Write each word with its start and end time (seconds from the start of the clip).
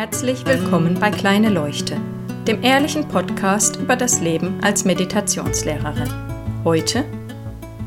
Herzlich 0.00 0.46
willkommen 0.46 0.98
bei 0.98 1.10
Kleine 1.10 1.50
Leuchte, 1.50 2.00
dem 2.48 2.62
ehrlichen 2.62 3.06
Podcast 3.06 3.76
über 3.76 3.96
das 3.96 4.22
Leben 4.22 4.58
als 4.62 4.86
Meditationslehrerin. 4.86 6.10
Heute 6.64 7.04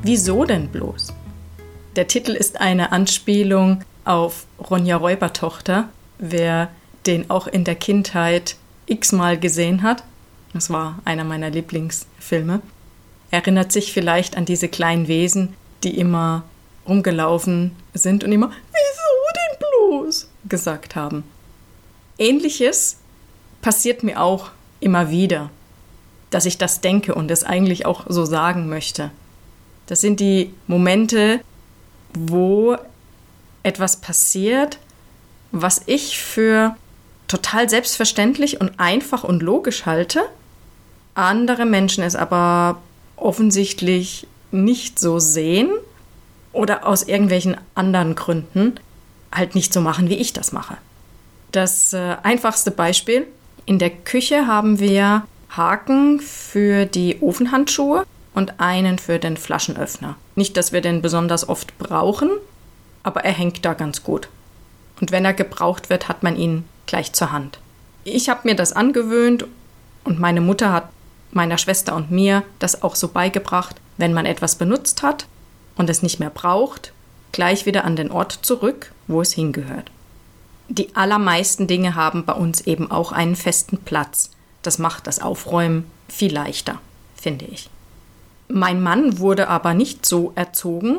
Wieso 0.04 0.46
denn 0.46 0.68
bloß? 0.68 1.12
Der 1.96 2.08
Titel 2.08 2.34
ist 2.34 2.62
eine 2.62 2.92
Anspielung 2.92 3.84
auf 4.06 4.46
Ronja 4.60 4.98
Räubertochter. 4.98 5.90
Wer 6.20 6.70
den 7.08 7.32
auch 7.32 7.48
in 7.48 7.64
der 7.64 7.74
Kindheit 7.74 8.58
x-mal 8.86 9.40
gesehen 9.40 9.82
hat, 9.82 10.04
das 10.54 10.70
war 10.70 11.00
einer 11.06 11.24
meiner 11.24 11.50
Lieblingsfilme, 11.50 12.62
erinnert 13.32 13.72
sich 13.72 13.92
vielleicht 13.92 14.38
an 14.38 14.46
diese 14.46 14.68
kleinen 14.68 15.08
Wesen, 15.08 15.56
die 15.84 15.98
immer 15.98 16.44
rumgelaufen 16.88 17.76
sind 17.96 18.24
und 18.24 18.32
immer 18.32 18.52
Wieso 18.52 19.34
denn 19.36 20.04
bloß 20.06 20.30
gesagt 20.48 20.96
haben. 20.96 21.24
Ähnliches 22.18 22.98
passiert 23.62 24.04
mir 24.04 24.22
auch 24.22 24.52
immer 24.80 25.10
wieder, 25.10 25.50
dass 26.30 26.46
ich 26.46 26.58
das 26.58 26.82
denke 26.82 27.16
und 27.16 27.32
es 27.32 27.44
eigentlich 27.44 27.86
auch 27.86 28.06
so 28.08 28.26
sagen 28.26 28.70
möchte. 28.70 29.12
Das 29.88 30.02
sind 30.02 30.20
die 30.20 30.54
Momente, 30.68 31.42
wo 32.14 32.78
etwas 33.64 33.98
passiert, 33.98 34.78
was 35.52 35.82
ich 35.86 36.20
für 36.20 36.76
total 37.28 37.70
selbstverständlich 37.70 38.62
und 38.62 38.80
einfach 38.80 39.24
und 39.24 39.42
logisch 39.42 39.86
halte, 39.86 40.22
andere 41.16 41.66
Menschen 41.66 42.04
es 42.04 42.16
aber 42.16 42.82
offensichtlich 43.16 44.28
nicht 44.52 45.00
so 45.00 45.20
sehen 45.20 45.70
oder 46.52 46.86
aus 46.86 47.04
irgendwelchen 47.04 47.58
anderen 47.76 48.16
Gründen 48.16 48.76
halt 49.32 49.56
nicht 49.56 49.74
so 49.74 49.82
machen, 49.82 50.10
wie 50.10 50.16
ich 50.16 50.34
das 50.34 50.52
mache. 50.52 50.78
Das 51.54 51.94
äh, 51.94 52.18
einfachste 52.24 52.72
Beispiel, 52.72 53.28
in 53.68 53.78
der 53.78 53.92
Küche 53.92 54.48
haben 54.48 54.80
wir 54.80 55.28
Haken 55.52 56.20
für 56.20 56.88
die 56.88 57.22
Ofenhandschuhe 57.22 58.06
und 58.34 58.60
einen 58.60 58.98
für 58.98 59.20
den 59.20 59.38
Flaschenöffner. 59.38 60.16
Nicht, 60.34 60.58
dass 60.58 60.74
wir 60.74 60.82
den 60.82 61.04
besonders 61.04 61.48
oft 61.48 61.78
brauchen, 61.78 62.32
aber 63.04 63.24
er 63.24 63.34
hängt 63.34 63.64
da 63.66 63.76
ganz 63.76 64.02
gut. 64.02 64.30
Und 65.00 65.12
wenn 65.12 65.26
er 65.26 65.34
gebraucht 65.36 65.92
wird, 65.92 66.10
hat 66.10 66.24
man 66.24 66.38
ihn 66.38 66.66
gleich 66.88 67.14
zur 67.14 67.32
Hand. 67.32 67.60
Ich 68.04 68.30
habe 68.30 68.42
mir 68.46 68.56
das 68.56 68.74
angewöhnt 68.74 69.46
und 70.06 70.20
meine 70.20 70.42
Mutter 70.42 70.74
hat 70.74 70.90
meiner 71.30 71.60
Schwester 71.60 71.96
und 71.96 72.10
mir 72.10 72.42
das 72.58 72.82
auch 72.82 72.96
so 72.96 73.10
beigebracht, 73.10 73.76
wenn 73.98 74.14
man 74.14 74.26
etwas 74.26 74.56
benutzt 74.56 75.04
hat 75.04 75.28
und 75.76 75.88
es 75.88 76.02
nicht 76.02 76.20
mehr 76.20 76.32
braucht, 76.32 76.94
gleich 77.32 77.68
wieder 77.68 77.86
an 77.86 77.96
den 77.96 78.10
Ort 78.10 78.40
zurück, 78.42 78.92
wo 79.06 79.22
es 79.22 79.34
hingehört. 79.34 79.92
Die 80.76 80.96
allermeisten 80.96 81.68
Dinge 81.68 81.94
haben 81.94 82.26
bei 82.26 82.34
uns 82.34 82.62
eben 82.62 82.90
auch 82.90 83.12
einen 83.12 83.36
festen 83.36 83.78
Platz. 83.78 84.32
Das 84.64 84.80
macht 84.80 85.06
das 85.06 85.20
Aufräumen 85.20 85.86
viel 86.08 86.34
leichter, 86.34 86.80
finde 87.16 87.46
ich. 87.46 87.70
Mein 88.48 88.82
Mann 88.82 89.20
wurde 89.20 89.50
aber 89.50 89.76
nicht 89.76 90.04
so 90.04 90.32
erzogen 90.34 90.98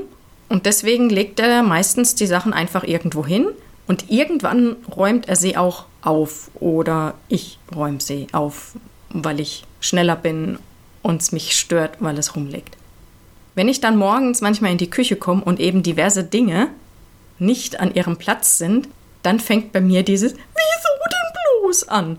und 0.48 0.66
deswegen 0.66 1.10
legt 1.10 1.40
er 1.40 1.64
meistens 1.64 2.14
die 2.14 2.28
Sachen 2.28 2.52
einfach 2.52 2.84
irgendwo 2.84 3.26
hin 3.26 3.48
und 3.88 4.12
irgendwann 4.12 4.76
räumt 4.94 5.28
er 5.28 5.34
sie 5.34 5.56
auch 5.56 5.86
auf 6.02 6.52
oder 6.54 7.14
ich 7.28 7.58
räume 7.74 8.00
sie 8.00 8.28
auf, 8.30 8.76
weil 9.10 9.40
ich 9.40 9.64
schneller 9.80 10.14
bin 10.14 10.60
und 11.02 11.20
es 11.20 11.32
mich 11.32 11.58
stört, 11.58 11.96
weil 11.98 12.16
es 12.16 12.36
rumliegt. 12.36 12.76
Wenn 13.56 13.68
ich 13.68 13.80
dann 13.80 13.96
morgens 13.96 14.40
manchmal 14.40 14.70
in 14.70 14.78
die 14.78 14.90
Küche 14.90 15.16
komme 15.16 15.42
und 15.42 15.58
eben 15.58 15.82
diverse 15.82 16.22
Dinge 16.22 16.68
nicht 17.40 17.80
an 17.80 17.92
ihrem 17.92 18.18
Platz 18.18 18.56
sind, 18.56 18.88
dann 19.24 19.40
fängt 19.40 19.72
bei 19.72 19.80
mir 19.80 20.02
dieses 20.02 20.32
Wieso 20.32 20.88
denn 21.10 21.62
bloß 21.62 21.88
an? 21.88 22.18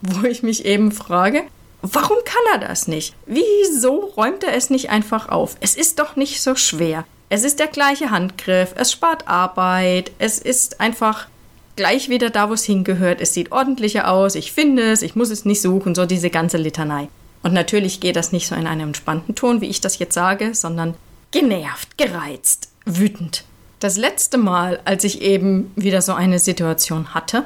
Wo 0.00 0.26
ich 0.26 0.42
mich 0.42 0.64
eben 0.64 0.92
frage, 0.92 1.42
warum 1.82 2.18
kann 2.24 2.60
er 2.60 2.68
das 2.68 2.88
nicht? 2.88 3.14
Wieso 3.26 4.12
räumt 4.16 4.44
er 4.44 4.54
es 4.54 4.70
nicht 4.70 4.90
einfach 4.90 5.28
auf? 5.28 5.56
Es 5.60 5.76
ist 5.76 5.98
doch 5.98 6.16
nicht 6.16 6.40
so 6.40 6.54
schwer. 6.54 7.04
Es 7.28 7.44
ist 7.44 7.58
der 7.58 7.66
gleiche 7.66 8.10
Handgriff, 8.10 8.74
es 8.76 8.92
spart 8.92 9.26
Arbeit, 9.26 10.12
es 10.18 10.38
ist 10.38 10.80
einfach 10.80 11.26
gleich 11.74 12.08
wieder 12.08 12.30
da, 12.30 12.48
wo 12.48 12.54
es 12.54 12.64
hingehört. 12.64 13.20
Es 13.20 13.34
sieht 13.34 13.50
ordentlicher 13.50 14.10
aus, 14.10 14.34
ich 14.34 14.52
finde 14.52 14.92
es, 14.92 15.02
ich 15.02 15.16
muss 15.16 15.30
es 15.30 15.44
nicht 15.44 15.60
suchen, 15.60 15.94
so 15.94 16.06
diese 16.06 16.30
ganze 16.30 16.58
Litanei. 16.58 17.08
Und 17.42 17.52
natürlich 17.52 18.00
geht 18.00 18.16
das 18.16 18.32
nicht 18.32 18.46
so 18.46 18.54
in 18.54 18.66
einem 18.66 18.88
entspannten 18.88 19.34
Ton, 19.34 19.60
wie 19.60 19.68
ich 19.68 19.80
das 19.80 19.98
jetzt 19.98 20.14
sage, 20.14 20.54
sondern 20.54 20.94
genervt, 21.30 21.98
gereizt, 21.98 22.68
wütend. 22.84 23.44
Das 23.84 23.98
letzte 23.98 24.38
Mal, 24.38 24.80
als 24.86 25.04
ich 25.04 25.20
eben 25.20 25.70
wieder 25.76 26.00
so 26.00 26.14
eine 26.14 26.38
Situation 26.38 27.12
hatte, 27.12 27.44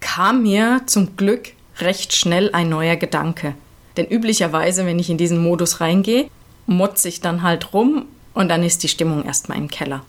kam 0.00 0.42
mir 0.42 0.82
zum 0.84 1.16
Glück 1.16 1.54
recht 1.78 2.12
schnell 2.12 2.50
ein 2.52 2.68
neuer 2.68 2.96
Gedanke. 2.96 3.54
Denn 3.96 4.04
üblicherweise, 4.04 4.84
wenn 4.84 4.98
ich 4.98 5.08
in 5.08 5.16
diesen 5.16 5.42
Modus 5.42 5.80
reingehe, 5.80 6.28
motze 6.66 7.08
ich 7.08 7.22
dann 7.22 7.42
halt 7.42 7.72
rum 7.72 8.04
und 8.34 8.50
dann 8.50 8.62
ist 8.62 8.82
die 8.82 8.88
Stimmung 8.88 9.24
erstmal 9.24 9.56
im 9.56 9.68
Keller. 9.68 10.04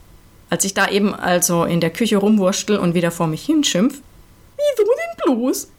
Als 0.50 0.66
ich 0.66 0.74
da 0.74 0.90
eben 0.90 1.16
also 1.16 1.64
in 1.64 1.80
der 1.80 1.92
Küche 1.92 2.18
rumwurschtel 2.18 2.78
und 2.78 2.94
wieder 2.94 3.12
vor 3.12 3.28
mich 3.28 3.46
hinschimpf, 3.46 4.02
wieso 4.58 4.84
denn 4.84 5.38
bloß? 5.38 5.70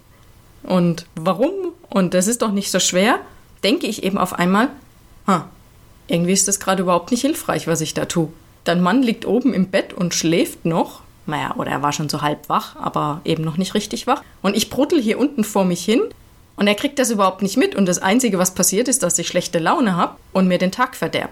Und 0.62 1.04
warum? 1.16 1.52
Und 1.90 2.14
das 2.14 2.28
ist 2.28 2.40
doch 2.40 2.52
nicht 2.52 2.70
so 2.70 2.80
schwer, 2.80 3.18
denke 3.62 3.86
ich 3.86 4.04
eben 4.04 4.16
auf 4.16 4.32
einmal, 4.32 4.70
ha, 5.26 5.50
irgendwie 6.08 6.32
ist 6.32 6.48
das 6.48 6.60
gerade 6.60 6.80
überhaupt 6.80 7.10
nicht 7.10 7.20
hilfreich, 7.20 7.66
was 7.66 7.82
ich 7.82 7.92
da 7.92 8.06
tue. 8.06 8.30
Dein 8.66 8.82
Mann 8.82 9.02
liegt 9.02 9.26
oben 9.26 9.54
im 9.54 9.68
Bett 9.68 9.94
und 9.94 10.12
schläft 10.12 10.64
noch. 10.64 11.02
Naja, 11.26 11.54
oder 11.56 11.70
er 11.70 11.82
war 11.82 11.92
schon 11.92 12.08
so 12.08 12.20
halb 12.20 12.48
wach, 12.48 12.74
aber 12.76 13.20
eben 13.24 13.44
noch 13.44 13.56
nicht 13.56 13.74
richtig 13.74 14.08
wach. 14.08 14.22
Und 14.42 14.56
ich 14.56 14.70
bruttel 14.70 15.00
hier 15.00 15.20
unten 15.20 15.44
vor 15.44 15.64
mich 15.64 15.84
hin 15.84 16.02
und 16.56 16.66
er 16.66 16.74
kriegt 16.74 16.98
das 16.98 17.10
überhaupt 17.10 17.42
nicht 17.42 17.56
mit. 17.56 17.76
Und 17.76 17.86
das 17.86 18.00
Einzige, 18.00 18.38
was 18.38 18.54
passiert 18.54 18.88
ist, 18.88 19.04
dass 19.04 19.18
ich 19.20 19.28
schlechte 19.28 19.60
Laune 19.60 19.96
habe 19.96 20.16
und 20.32 20.48
mir 20.48 20.58
den 20.58 20.72
Tag 20.72 20.96
verderb. 20.96 21.30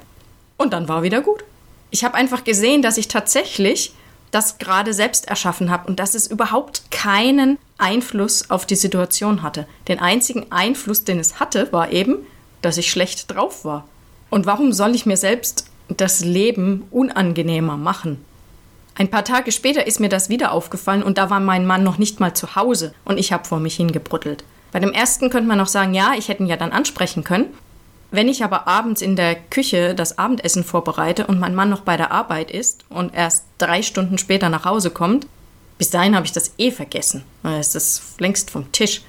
Und 0.57 0.73
dann 0.73 0.89
war 0.89 1.03
wieder 1.03 1.23
gut. 1.23 1.43
Ich 1.91 2.05
habe 2.05 2.15
einfach 2.15 2.45
gesehen, 2.45 2.83
dass 2.83 2.99
ich 2.99 3.09
tatsächlich 3.09 3.93
das 4.31 4.59
gerade 4.59 4.93
selbst 4.93 5.27
erschaffen 5.27 5.71
habe 5.71 5.89
und 5.89 5.99
dass 5.99 6.15
es 6.15 6.29
überhaupt 6.29 6.91
keinen 6.93 7.59
Einfluss 7.79 8.49
auf 8.49 8.65
die 8.65 8.77
Situation 8.77 9.43
hatte. 9.43 9.67
Den 9.89 9.99
einzigen 9.99 10.53
Einfluss, 10.53 11.03
den 11.03 11.19
es 11.19 11.41
hatte, 11.41 11.73
war 11.73 11.91
eben, 11.91 12.19
dass 12.63 12.79
ich 12.79 12.91
schlecht 12.91 13.35
drauf 13.35 13.65
war. 13.65 13.89
Und 14.31 14.47
warum 14.47 14.73
soll 14.73 14.95
ich 14.95 15.05
mir 15.05 15.17
selbst 15.17 15.67
das 15.89 16.25
Leben 16.25 16.85
unangenehmer 16.91 17.77
machen. 17.77 18.25
Ein 18.97 19.11
paar 19.11 19.25
Tage 19.25 19.51
später 19.51 19.87
ist 19.87 19.99
mir 19.99 20.09
das 20.09 20.29
wieder 20.29 20.53
aufgefallen 20.53 21.03
und 21.03 21.19
da 21.19 21.29
war 21.29 21.41
mein 21.41 21.67
Mann 21.67 21.83
noch 21.83 21.99
nicht 21.99 22.21
mal 22.21 22.35
zu 22.35 22.55
Hause 22.55 22.95
und 23.05 23.19
ich 23.19 23.33
habe 23.33 23.45
vor 23.45 23.59
mich 23.59 23.75
hingebruttelt. 23.75 24.45
Bei 24.71 24.81
dem 24.81 24.93
ersten 24.93 25.31
könnte 25.31 25.49
man 25.49 25.59
noch 25.59 25.67
sagen, 25.67 25.95
ja, 25.95 26.13
ich 26.17 26.29
hätte 26.29 26.43
ihn 26.43 26.49
ja 26.49 26.57
dann 26.57 26.73
ansprechen 26.73 27.25
können. 27.25 27.47
Wenn 28.11 28.29
ich 28.29 28.45
aber 28.45 28.69
abends 28.69 29.03
in 29.03 29.17
der 29.17 29.35
Küche 29.35 29.95
das 29.97 30.19
Abendessen 30.19 30.63
vorbereite 30.63 31.27
und 31.27 31.41
mein 31.41 31.55
Mann 31.55 31.71
noch 31.71 31.81
bei 31.81 31.97
der 31.97 32.13
Arbeit 32.13 32.53
ist 32.53 32.85
und 32.89 33.13
erst 33.13 33.45
drei 33.59 33.83
Stunden 33.83 34.19
später 34.19 34.49
nach 34.49 34.65
Hause 34.65 34.91
kommt, 34.91 35.27
bis 35.79 35.91
dahin 35.91 36.15
habe 36.15 36.25
ich 36.25 36.33
das 36.33 36.53
eh 36.59 36.71
vergessen. 36.71 37.25
Es 37.43 37.75
ist 37.75 38.21
längst 38.21 38.53
vom 38.53 38.71
Tisch. 38.71 39.03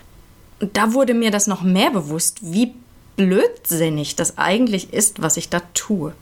Und 0.60 0.76
da 0.76 0.94
wurde 0.94 1.14
mir 1.14 1.30
das 1.30 1.46
noch 1.46 1.62
mehr 1.62 1.92
bewusst, 1.92 2.40
wie 2.42 2.74
blödsinnig 3.16 4.16
das 4.16 4.40
eigentlich 4.40 4.92
ist, 4.92 5.22
was 5.22 5.38
ich 5.38 5.50
da 5.50 5.62
tue 5.76 6.14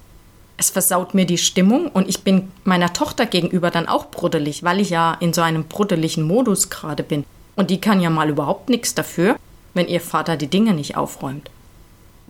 es 0.57 0.69
versaut 0.69 1.13
mir 1.13 1.25
die 1.25 1.37
Stimmung 1.37 1.87
und 1.87 2.07
ich 2.07 2.23
bin 2.23 2.51
meiner 2.63 2.93
Tochter 2.93 3.25
gegenüber 3.25 3.71
dann 3.71 3.87
auch 3.87 4.11
bruddelig, 4.11 4.63
weil 4.63 4.79
ich 4.79 4.89
ja 4.89 5.17
in 5.19 5.33
so 5.33 5.41
einem 5.41 5.65
bruddeligen 5.65 6.23
Modus 6.23 6.69
gerade 6.69 7.03
bin. 7.03 7.25
Und 7.55 7.69
die 7.69 7.81
kann 7.81 8.01
ja 8.01 8.09
mal 8.09 8.29
überhaupt 8.29 8.69
nichts 8.69 8.95
dafür, 8.95 9.37
wenn 9.73 9.87
ihr 9.87 10.01
Vater 10.01 10.37
die 10.37 10.47
Dinge 10.47 10.73
nicht 10.73 10.95
aufräumt. 10.95 11.49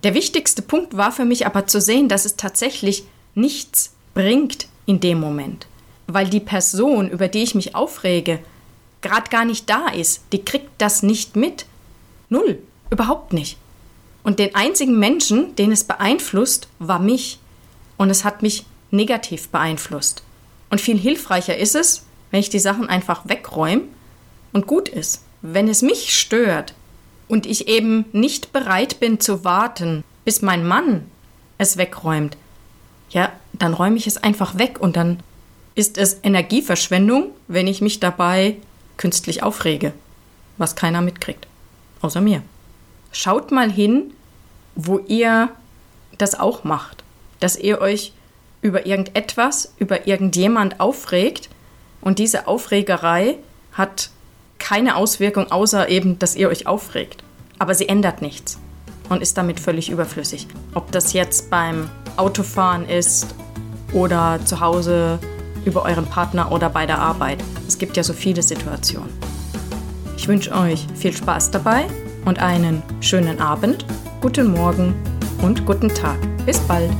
Der 0.02 0.14
wichtigste 0.14 0.62
Punkt 0.62 0.96
war 0.96 1.12
für 1.12 1.24
mich 1.24 1.46
aber 1.46 1.66
zu 1.66 1.80
sehen, 1.80 2.08
dass 2.08 2.24
es 2.24 2.36
tatsächlich 2.36 3.04
nichts 3.34 3.94
bringt 4.14 4.68
in 4.86 5.00
dem 5.00 5.18
Moment, 5.18 5.66
weil 6.06 6.28
die 6.28 6.40
Person, 6.40 7.08
über 7.08 7.28
die 7.28 7.42
ich 7.42 7.54
mich 7.54 7.74
aufrege, 7.74 8.38
gerade 9.00 9.30
gar 9.30 9.44
nicht 9.44 9.68
da 9.70 9.88
ist, 9.88 10.22
die 10.32 10.44
kriegt 10.44 10.70
das 10.78 11.02
nicht 11.02 11.36
mit. 11.36 11.66
Null, 12.28 12.58
überhaupt 12.90 13.32
nicht. 13.32 13.58
Und 14.22 14.38
den 14.38 14.54
einzigen 14.54 14.98
Menschen, 14.98 15.54
den 15.56 15.72
es 15.72 15.84
beeinflusst, 15.84 16.68
war 16.78 16.98
mich 16.98 17.38
und 17.96 18.10
es 18.10 18.24
hat 18.24 18.42
mich 18.42 18.64
negativ 18.90 19.48
beeinflusst. 19.48 20.22
Und 20.70 20.80
viel 20.80 20.98
hilfreicher 20.98 21.56
ist 21.56 21.74
es, 21.74 22.04
wenn 22.30 22.40
ich 22.40 22.50
die 22.50 22.58
Sachen 22.58 22.88
einfach 22.88 23.28
wegräume 23.28 23.82
und 24.52 24.66
gut 24.66 24.88
ist. 24.88 25.24
Wenn 25.42 25.68
es 25.68 25.82
mich 25.82 26.18
stört 26.18 26.74
und 27.28 27.46
ich 27.46 27.68
eben 27.68 28.06
nicht 28.12 28.52
bereit 28.52 29.00
bin 29.00 29.20
zu 29.20 29.44
warten, 29.44 30.04
bis 30.24 30.42
mein 30.42 30.66
Mann 30.66 31.06
es 31.58 31.76
wegräumt, 31.76 32.36
ja, 33.10 33.32
dann 33.52 33.74
räume 33.74 33.96
ich 33.96 34.06
es 34.06 34.16
einfach 34.16 34.58
weg 34.58 34.80
und 34.80 34.96
dann 34.96 35.20
ist 35.74 35.98
es 35.98 36.18
Energieverschwendung, 36.22 37.30
wenn 37.46 37.66
ich 37.66 37.80
mich 37.80 38.00
dabei 38.00 38.56
künstlich 38.96 39.42
aufrege, 39.42 39.92
was 40.56 40.76
keiner 40.76 41.02
mitkriegt, 41.02 41.46
außer 42.00 42.20
mir. 42.20 42.42
Schaut 43.12 43.52
mal 43.52 43.70
hin, 43.70 44.12
wo 44.74 44.98
ihr 44.98 45.50
das 46.18 46.38
auch 46.38 46.64
macht 46.64 47.03
dass 47.40 47.56
ihr 47.56 47.80
euch 47.80 48.12
über 48.62 48.86
irgendetwas, 48.86 49.74
über 49.78 50.06
irgendjemand 50.06 50.80
aufregt 50.80 51.50
und 52.00 52.18
diese 52.18 52.46
Aufregerei 52.46 53.36
hat 53.72 54.10
keine 54.58 54.96
Auswirkung, 54.96 55.50
außer 55.50 55.88
eben, 55.88 56.18
dass 56.18 56.36
ihr 56.36 56.48
euch 56.48 56.66
aufregt. 56.66 57.22
Aber 57.58 57.74
sie 57.74 57.88
ändert 57.88 58.22
nichts 58.22 58.58
und 59.08 59.20
ist 59.20 59.36
damit 59.36 59.60
völlig 59.60 59.90
überflüssig. 59.90 60.46
Ob 60.74 60.90
das 60.92 61.12
jetzt 61.12 61.50
beim 61.50 61.90
Autofahren 62.16 62.88
ist 62.88 63.34
oder 63.92 64.40
zu 64.44 64.60
Hause 64.60 65.18
über 65.64 65.82
euren 65.82 66.06
Partner 66.06 66.52
oder 66.52 66.68
bei 66.68 66.86
der 66.86 66.98
Arbeit. 66.98 67.42
Es 67.66 67.78
gibt 67.78 67.96
ja 67.96 68.02
so 68.02 68.12
viele 68.12 68.42
Situationen. 68.42 69.10
Ich 70.16 70.28
wünsche 70.28 70.52
euch 70.52 70.86
viel 70.94 71.12
Spaß 71.12 71.50
dabei 71.50 71.86
und 72.24 72.38
einen 72.38 72.82
schönen 73.00 73.40
Abend, 73.40 73.84
guten 74.20 74.52
Morgen 74.52 74.94
und 75.42 75.66
guten 75.66 75.88
Tag. 75.88 76.18
Bis 76.46 76.58
bald. 76.60 76.90